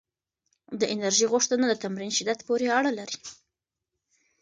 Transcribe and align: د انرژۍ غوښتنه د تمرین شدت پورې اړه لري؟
د 0.79 0.81
انرژۍ 0.93 1.25
غوښتنه 1.33 1.65
د 1.67 1.73
تمرین 1.83 2.11
شدت 2.17 2.39
پورې 2.47 2.67
اړه 2.77 2.91
لري؟ 2.99 3.17